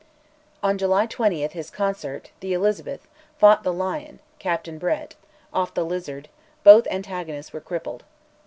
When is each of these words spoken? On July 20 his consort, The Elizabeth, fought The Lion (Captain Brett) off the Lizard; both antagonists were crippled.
On 0.63 0.79
July 0.79 1.05
20 1.05 1.45
his 1.45 1.69
consort, 1.69 2.31
The 2.39 2.53
Elizabeth, 2.53 3.07
fought 3.37 3.61
The 3.61 3.71
Lion 3.71 4.17
(Captain 4.39 4.79
Brett) 4.79 5.13
off 5.53 5.75
the 5.75 5.85
Lizard; 5.85 6.27
both 6.63 6.87
antagonists 6.89 7.53
were 7.53 7.61
crippled. 7.61 8.03